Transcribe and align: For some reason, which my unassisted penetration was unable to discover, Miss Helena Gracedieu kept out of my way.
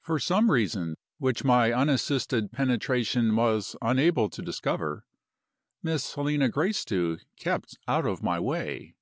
For 0.00 0.18
some 0.18 0.50
reason, 0.50 0.96
which 1.18 1.44
my 1.44 1.72
unassisted 1.74 2.52
penetration 2.52 3.36
was 3.36 3.76
unable 3.82 4.30
to 4.30 4.40
discover, 4.40 5.04
Miss 5.82 6.14
Helena 6.14 6.48
Gracedieu 6.48 7.18
kept 7.36 7.76
out 7.86 8.06
of 8.06 8.22
my 8.22 8.40
way. 8.40 8.94